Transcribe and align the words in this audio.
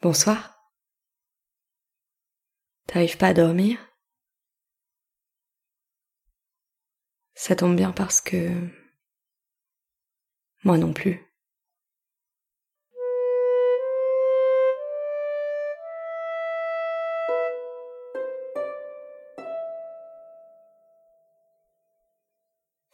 Bonsoir. 0.00 0.72
T'arrives 2.86 3.16
pas 3.16 3.28
à 3.28 3.34
dormir? 3.34 3.80
Ça 7.34 7.56
tombe 7.56 7.74
bien 7.74 7.90
parce 7.90 8.20
que... 8.20 8.48
Moi 10.62 10.78
non 10.78 10.92
plus. 10.92 11.24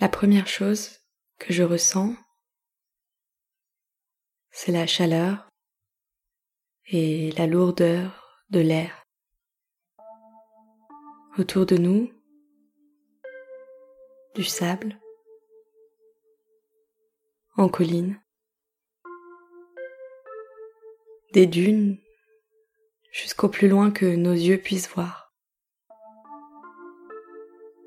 La 0.00 0.08
première 0.08 0.46
chose 0.46 1.00
que 1.38 1.52
je 1.52 1.62
ressens, 1.62 2.14
c'est 4.50 4.72
la 4.72 4.86
chaleur 4.86 5.46
et 6.88 7.32
la 7.32 7.46
lourdeur 7.46 8.42
de 8.50 8.60
l'air. 8.60 9.06
Autour 11.38 11.66
de 11.66 11.76
nous, 11.76 12.12
du 14.34 14.44
sable, 14.44 14.98
en 17.56 17.68
colline, 17.68 18.20
des 21.32 21.46
dunes 21.46 21.98
jusqu'au 23.10 23.48
plus 23.48 23.68
loin 23.68 23.90
que 23.90 24.06
nos 24.06 24.32
yeux 24.32 24.58
puissent 24.58 24.88
voir. 24.88 25.34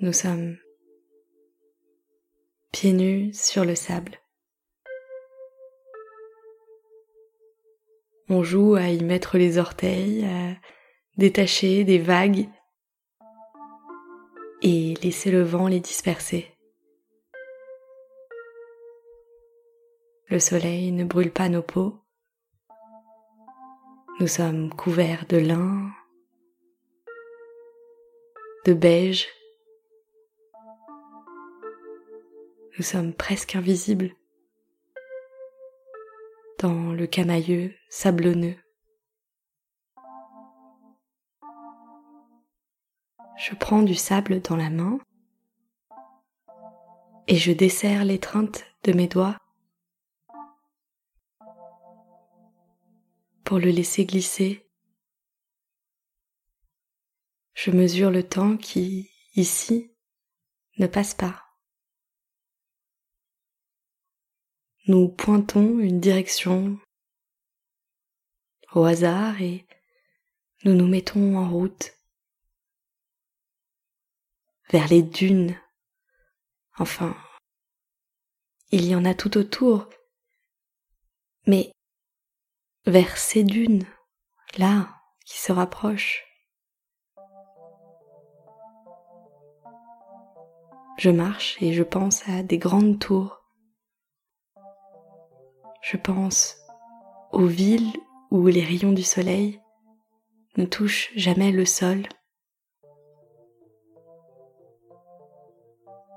Nous 0.00 0.12
sommes 0.12 0.58
pieds 2.72 2.92
nus 2.92 3.32
sur 3.32 3.64
le 3.64 3.74
sable. 3.74 4.21
On 8.34 8.42
joue 8.42 8.76
à 8.76 8.88
y 8.88 9.04
mettre 9.04 9.36
les 9.36 9.58
orteils, 9.58 10.24
à 10.24 10.56
détacher 11.18 11.84
des 11.84 11.98
vagues 11.98 12.48
et 14.62 14.94
laisser 15.02 15.30
le 15.30 15.42
vent 15.42 15.68
les 15.68 15.80
disperser. 15.80 16.48
Le 20.28 20.38
soleil 20.38 20.92
ne 20.92 21.04
brûle 21.04 21.30
pas 21.30 21.50
nos 21.50 21.60
peaux. 21.60 21.98
Nous 24.18 24.28
sommes 24.28 24.70
couverts 24.74 25.26
de 25.28 25.36
lin, 25.36 25.90
de 28.64 28.72
beige. 28.72 29.28
Nous 32.78 32.82
sommes 32.82 33.12
presque 33.12 33.56
invisibles 33.56 34.14
dans 36.62 36.92
le 36.92 37.08
camailleux 37.08 37.74
sablonneux. 37.88 38.56
Je 43.36 43.56
prends 43.56 43.82
du 43.82 43.96
sable 43.96 44.40
dans 44.40 44.54
la 44.54 44.70
main 44.70 45.00
et 47.26 47.34
je 47.34 47.50
desserre 47.50 48.04
l'étreinte 48.04 48.64
de 48.84 48.92
mes 48.92 49.08
doigts 49.08 49.36
pour 53.44 53.58
le 53.58 53.70
laisser 53.70 54.06
glisser. 54.06 54.64
Je 57.54 57.72
mesure 57.72 58.12
le 58.12 58.22
temps 58.22 58.56
qui, 58.56 59.10
ici, 59.34 59.90
ne 60.78 60.86
passe 60.86 61.14
pas. 61.14 61.51
Nous 64.92 65.08
pointons 65.08 65.78
une 65.78 66.00
direction 66.00 66.78
au 68.74 68.84
hasard 68.84 69.40
et 69.40 69.66
nous 70.64 70.74
nous 70.74 70.86
mettons 70.86 71.38
en 71.38 71.48
route 71.48 71.94
vers 74.68 74.86
les 74.88 75.02
dunes. 75.02 75.58
Enfin, 76.76 77.16
il 78.70 78.84
y 78.84 78.94
en 78.94 79.06
a 79.06 79.14
tout 79.14 79.38
autour, 79.38 79.88
mais 81.46 81.72
vers 82.84 83.16
ces 83.16 83.44
dunes, 83.44 83.86
là, 84.58 84.94
qui 85.24 85.38
se 85.38 85.52
rapprochent. 85.52 86.22
Je 90.98 91.08
marche 91.08 91.56
et 91.62 91.72
je 91.72 91.82
pense 91.82 92.28
à 92.28 92.42
des 92.42 92.58
grandes 92.58 92.98
tours 92.98 93.41
je 95.82 95.96
pense 95.96 96.56
aux 97.32 97.46
villes 97.46 97.92
où 98.30 98.46
les 98.46 98.64
rayons 98.64 98.92
du 98.92 99.02
soleil 99.02 99.60
ne 100.56 100.64
touchent 100.64 101.10
jamais 101.16 101.50
le 101.50 101.64
sol, 101.64 102.06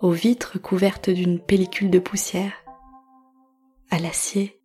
aux 0.00 0.12
vitres 0.12 0.58
couvertes 0.58 1.10
d'une 1.10 1.38
pellicule 1.38 1.90
de 1.90 1.98
poussière, 1.98 2.54
à 3.90 3.98
l'acier, 3.98 4.62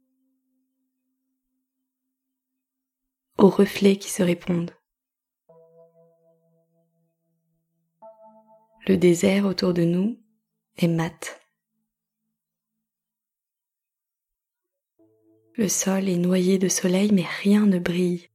aux 3.37 3.49
reflets 3.49 3.97
qui 3.97 4.09
se 4.09 4.23
répondent. 4.23 4.73
Le 8.87 8.97
désert 8.97 9.45
autour 9.45 9.73
de 9.73 9.83
nous 9.83 10.17
est 10.77 10.87
mat. 10.87 11.44
Le 15.57 15.69
sol 15.69 16.09
est 16.09 16.17
noyé 16.17 16.57
de 16.57 16.67
soleil, 16.67 17.13
mais 17.13 17.25
rien 17.41 17.65
ne 17.65 17.79
brille. 17.79 18.29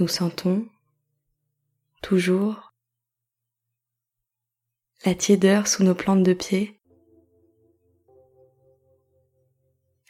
Nous 0.00 0.08
sentons 0.08 0.68
toujours 2.02 2.72
la 5.04 5.14
tiédeur 5.14 5.68
sous 5.68 5.84
nos 5.84 5.94
plantes 5.94 6.24
de 6.24 6.32
pied. 6.32 6.80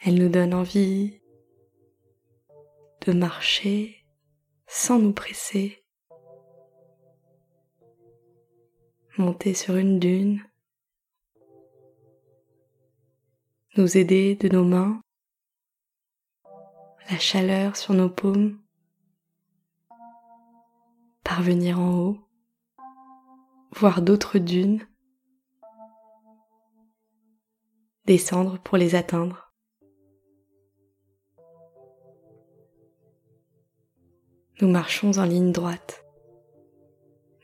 Elle 0.03 0.15
nous 0.15 0.29
donne 0.29 0.55
envie 0.55 1.21
de 3.05 3.13
marcher 3.13 3.95
sans 4.65 4.97
nous 4.97 5.13
presser, 5.13 5.83
monter 9.19 9.53
sur 9.53 9.75
une 9.75 9.99
dune, 9.99 10.48
nous 13.79 13.97
aider 13.97 14.35
de 14.35 14.49
nos 14.49 14.65
mains, 14.65 14.99
la 17.09 17.17
chaleur 17.17 17.77
sur 17.77 17.93
nos 17.93 18.09
paumes, 18.09 18.59
parvenir 21.23 21.79
en 21.79 21.97
haut, 21.97 22.17
voir 23.71 24.01
d'autres 24.01 24.37
dunes, 24.37 24.85
descendre 28.03 28.59
pour 28.59 28.77
les 28.77 28.95
atteindre. 28.95 29.53
Nous 34.59 34.69
marchons 34.69 35.17
en 35.19 35.23
ligne 35.23 35.53
droite. 35.53 36.03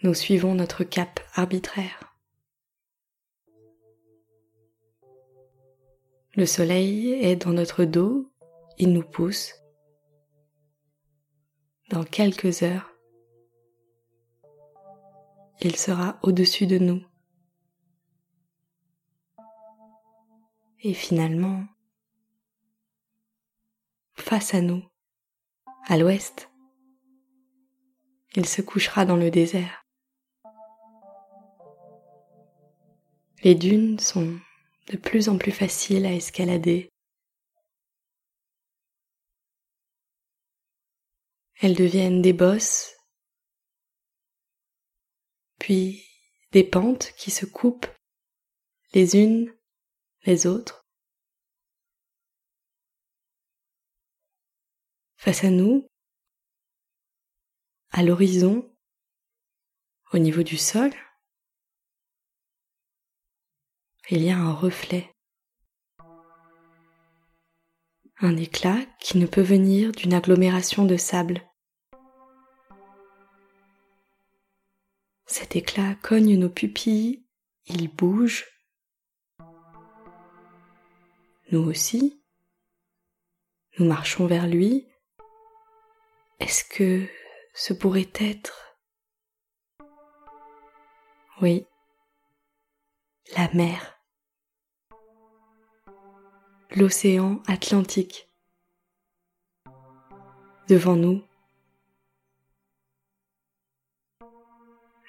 Nous 0.03 0.13
suivons 0.13 0.53
notre 0.53 0.83
cap 0.83 1.21
arbitraire. 1.33 2.04
Le 6.37 6.45
soleil 6.45 7.13
est 7.13 7.37
dans 7.37 7.53
notre 7.53 7.85
dos, 7.85 8.29
il 8.77 8.91
nous 8.91 9.03
pousse. 9.03 9.53
Dans 11.91 12.03
quelques 12.03 12.61
heures, 12.61 12.91
il 15.61 15.77
sera 15.77 16.19
au-dessus 16.23 16.67
de 16.67 16.77
nous. 16.77 17.01
Et 20.81 20.93
finalement, 20.93 21.63
face 24.15 24.53
à 24.53 24.59
nous, 24.59 24.83
à 25.87 25.97
l'ouest, 25.97 26.49
il 28.35 28.45
se 28.45 28.61
couchera 28.61 29.05
dans 29.05 29.15
le 29.15 29.31
désert. 29.31 29.85
Les 33.41 33.55
dunes 33.55 33.99
sont 33.99 34.37
de 34.87 34.97
plus 34.97 35.29
en 35.29 35.37
plus 35.37 35.51
facile 35.51 36.05
à 36.05 36.13
escalader. 36.13 36.89
Elles 41.61 41.75
deviennent 41.75 42.21
des 42.21 42.33
bosses, 42.33 42.95
puis 45.59 46.05
des 46.51 46.63
pentes 46.63 47.13
qui 47.17 47.31
se 47.31 47.45
coupent 47.45 47.87
les 48.93 49.15
unes 49.15 49.53
les 50.25 50.47
autres. 50.47 50.85
Face 55.17 55.43
à 55.43 55.49
nous, 55.49 55.87
à 57.91 58.03
l'horizon, 58.03 58.75
au 60.13 60.17
niveau 60.17 60.43
du 60.43 60.57
sol, 60.57 60.91
il 64.09 64.23
y 64.23 64.29
a 64.29 64.37
un 64.37 64.53
reflet. 64.53 65.11
Un 68.19 68.37
éclat 68.37 68.85
qui 68.99 69.17
ne 69.17 69.25
peut 69.25 69.41
venir 69.41 69.91
d'une 69.91 70.13
agglomération 70.13 70.85
de 70.85 70.95
sable. 70.95 71.41
Cet 75.25 75.55
éclat 75.55 75.95
cogne 75.95 76.37
nos 76.37 76.49
pupilles, 76.49 77.25
il 77.65 77.89
bouge. 77.89 78.45
Nous 81.51 81.61
aussi, 81.61 82.23
nous 83.79 83.85
marchons 83.85 84.27
vers 84.27 84.47
lui. 84.47 84.87
Est-ce 86.39 86.63
que 86.63 87.07
ce 87.53 87.73
pourrait 87.73 88.11
être... 88.19 88.77
Oui, 91.41 91.65
la 93.35 93.51
mer. 93.53 93.94
L'océan 96.77 97.41
Atlantique. 97.47 98.29
Devant 100.67 100.97
nous, 100.97 101.23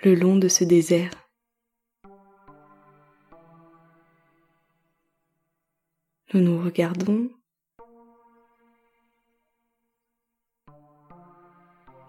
le 0.04 0.14
long 0.14 0.36
de 0.36 0.46
ce 0.46 0.62
désert. 0.62 1.10
Nous 6.32 6.40
nous 6.40 6.62
regardons. 6.62 7.30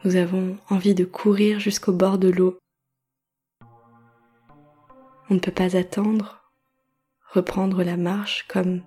Nous 0.04 0.18
avons 0.18 0.60
envie 0.70 0.94
de 0.94 1.04
courir 1.04 1.60
jusqu'au 1.60 1.94
bord 1.94 2.20
de 2.20 2.28
l'eau. 2.28 2.60
On 5.32 5.34
ne 5.34 5.40
peut 5.40 5.52
pas 5.52 5.76
attendre, 5.76 6.44
reprendre 7.32 7.82
la 7.82 7.98
marche 7.98 8.46
comme 8.48 8.84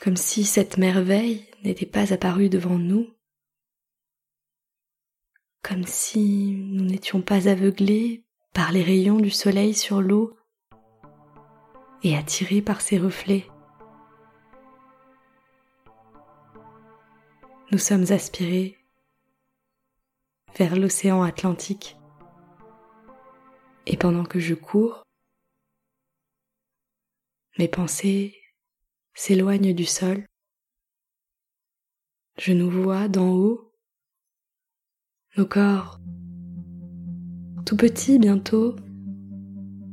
comme 0.00 0.16
si 0.16 0.44
cette 0.44 0.78
merveille 0.78 1.46
n'était 1.64 1.86
pas 1.86 2.12
apparue 2.12 2.48
devant 2.48 2.78
nous 2.78 3.08
comme 5.62 5.86
si 5.86 6.52
nous 6.72 6.84
n'étions 6.84 7.22
pas 7.22 7.48
aveuglés 7.48 8.24
par 8.52 8.72
les 8.72 8.82
rayons 8.82 9.18
du 9.18 9.30
soleil 9.30 9.74
sur 9.74 10.02
l'eau 10.02 10.36
et 12.02 12.16
attirés 12.16 12.60
par 12.60 12.80
ses 12.80 12.98
reflets. 12.98 13.46
Nous 17.70 17.78
sommes 17.78 18.10
aspirés 18.10 18.76
vers 20.58 20.76
l'océan 20.76 21.22
Atlantique. 21.22 21.96
Et 23.86 23.96
pendant 23.96 24.24
que 24.24 24.40
je 24.40 24.54
cours, 24.54 25.02
mes 27.58 27.68
pensées 27.68 28.41
s'éloignent 29.14 29.74
du 29.74 29.84
sol. 29.84 30.26
Je 32.38 32.52
nous 32.52 32.70
vois 32.70 33.08
d'en 33.08 33.30
haut 33.30 33.72
nos 35.36 35.46
corps 35.46 35.98
tout 37.64 37.76
petits 37.76 38.18
bientôt, 38.18 38.76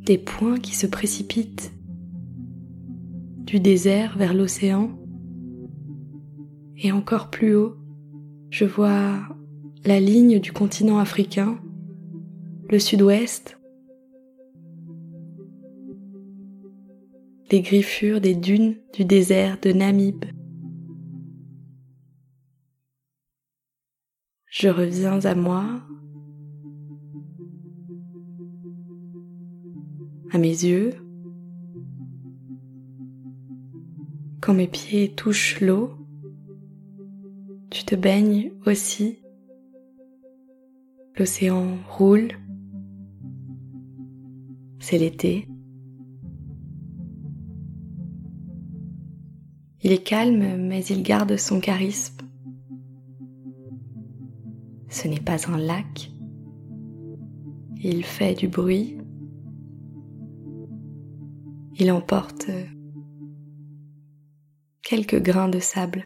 des 0.05 0.17
points 0.17 0.59
qui 0.59 0.75
se 0.75 0.87
précipitent 0.87 1.71
du 3.45 3.59
désert 3.59 4.17
vers 4.17 4.33
l'océan, 4.33 4.97
et 6.77 6.91
encore 6.91 7.29
plus 7.29 7.55
haut, 7.55 7.75
je 8.49 8.65
vois 8.65 9.19
la 9.85 9.99
ligne 9.99 10.39
du 10.39 10.51
continent 10.51 10.97
africain, 10.99 11.59
le 12.69 12.79
sud-ouest, 12.79 13.58
les 17.51 17.61
griffures 17.61 18.21
des 18.21 18.35
dunes 18.35 18.75
du 18.93 19.05
désert 19.05 19.59
de 19.61 19.71
Namib. 19.71 20.25
je 24.59 24.67
reviens 24.67 25.23
à 25.23 25.35
moi, 25.35 25.63
à 30.31 30.37
mes 30.37 30.65
yeux. 30.65 30.91
Quand 34.41 34.53
mes 34.53 34.67
pieds 34.67 35.13
touchent 35.15 35.61
l'eau, 35.61 35.91
tu 37.69 37.85
te 37.85 37.95
baignes 37.95 38.51
aussi. 38.65 39.19
L'océan 41.17 41.77
roule. 41.87 42.33
C'est 44.79 44.97
l'été. 44.97 45.47
Il 49.81 49.93
est 49.93 50.03
calme, 50.03 50.57
mais 50.57 50.83
il 50.85 51.03
garde 51.03 51.37
son 51.37 51.61
charisme. 51.61 52.17
Ce 54.89 55.07
n'est 55.07 55.21
pas 55.21 55.49
un 55.49 55.57
lac. 55.57 56.11
Il 57.77 58.03
fait 58.03 58.33
du 58.33 58.49
bruit. 58.49 58.97
Il 61.75 61.91
emporte 61.93 62.49
quelques 64.81 65.21
grains 65.21 65.47
de 65.47 65.59
sable. 65.59 66.03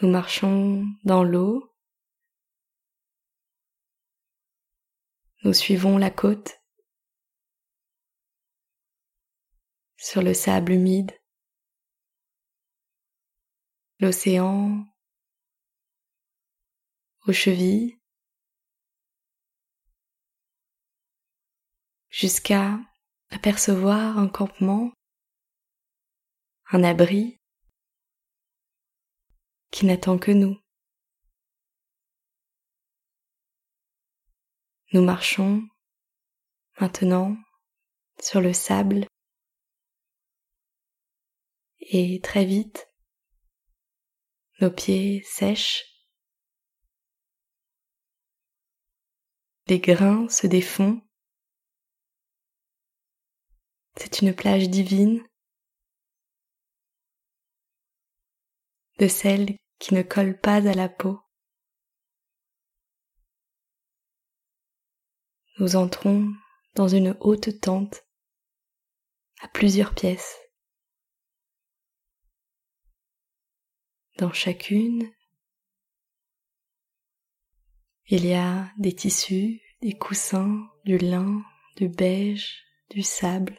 Nous 0.00 0.08
marchons 0.08 0.86
dans 1.04 1.24
l'eau. 1.24 1.74
Nous 5.44 5.52
suivons 5.52 5.98
la 5.98 6.10
côte 6.10 6.58
sur 10.08 10.22
le 10.22 10.34
sable 10.34 10.70
humide 10.70 11.10
l'océan 13.98 14.86
aux 17.26 17.32
chevilles, 17.32 17.98
jusqu'à 22.08 22.78
apercevoir 23.30 24.16
un 24.16 24.28
campement, 24.28 24.92
un 26.66 26.84
abri 26.84 27.40
qui 29.72 29.86
n'attend 29.86 30.18
que 30.18 30.30
nous. 30.30 30.56
Nous 34.92 35.02
marchons 35.02 35.68
maintenant 36.78 37.36
sur 38.22 38.40
le 38.40 38.52
sable 38.52 39.08
et 41.88 42.20
très 42.20 42.44
vite 42.44 42.88
nos 44.60 44.70
pieds 44.70 45.22
sèchent, 45.22 45.84
les 49.66 49.80
grains 49.80 50.28
se 50.28 50.46
défont. 50.46 51.02
C'est 53.96 54.20
une 54.20 54.34
plage 54.34 54.68
divine 54.68 55.22
de 58.98 59.08
celle 59.08 59.58
qui 59.78 59.94
ne 59.94 60.02
colle 60.02 60.38
pas 60.40 60.56
à 60.56 60.74
la 60.74 60.88
peau. 60.88 61.20
Nous 65.58 65.76
entrons 65.76 66.32
dans 66.74 66.88
une 66.88 67.16
haute 67.20 67.60
tente 67.60 68.06
à 69.40 69.48
plusieurs 69.48 69.94
pièces. 69.94 70.45
Dans 74.18 74.32
chacune, 74.32 75.12
il 78.08 78.24
y 78.24 78.32
a 78.32 78.70
des 78.78 78.94
tissus, 78.94 79.60
des 79.82 79.92
coussins, 79.92 80.66
du 80.86 80.96
lin, 80.96 81.42
du 81.76 81.90
beige, 81.90 82.64
du 82.88 83.02
sable. 83.02 83.58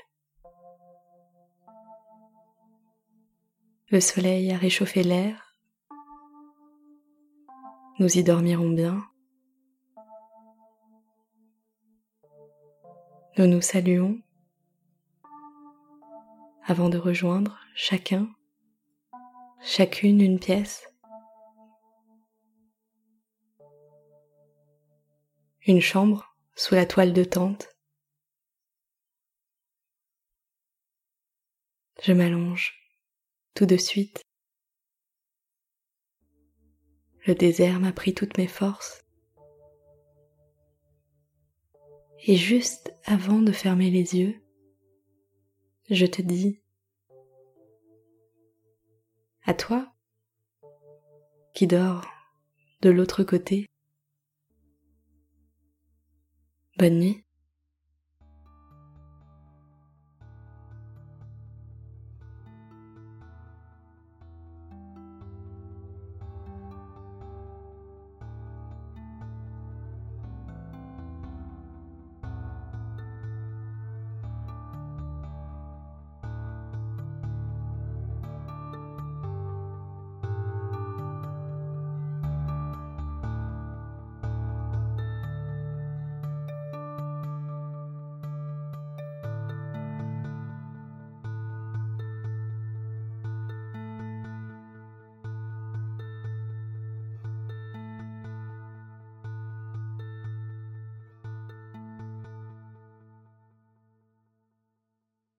Le 3.89 4.01
soleil 4.01 4.51
a 4.51 4.57
réchauffé 4.57 5.03
l'air. 5.03 5.53
Nous 7.99 8.17
y 8.17 8.23
dormirons 8.23 8.71
bien. 8.71 9.05
Nous 13.37 13.45
nous 13.45 13.61
saluons 13.61 14.19
avant 16.65 16.89
de 16.89 16.97
rejoindre 16.97 17.59
chacun 17.75 18.27
chacune 19.61 20.21
une 20.21 20.39
pièce. 20.39 20.87
Une 25.65 25.81
chambre 25.81 26.35
sous 26.55 26.75
la 26.75 26.85
toile 26.85 27.13
de 27.13 27.23
tente. 27.23 27.67
Je 32.03 32.13
m'allonge 32.13 32.73
tout 33.53 33.65
de 33.65 33.75
suite. 33.75 34.23
Le 37.25 37.35
désert 37.35 37.79
m'a 37.79 37.91
pris 37.91 38.13
toutes 38.13 38.37
mes 38.37 38.47
forces. 38.47 39.03
Et 42.25 42.37
juste 42.37 42.93
avant 43.05 43.41
de 43.41 43.51
fermer 43.51 43.89
les 43.89 44.15
yeux, 44.15 44.41
je 45.89 46.05
te 46.05 46.21
dis 46.21 46.61
à 49.47 49.53
toi 49.53 49.87
qui 51.53 51.67
dors 51.67 52.05
de 52.81 52.89
l'autre 52.89 53.23
côté. 53.23 53.65
Bonne 56.77 56.99
nuit. 56.99 57.26